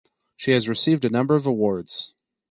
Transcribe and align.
She 0.35 0.49
has 0.53 0.67
received 0.67 1.05
a 1.05 1.11
number 1.11 1.35
of 1.35 1.45
awards. 1.45 2.15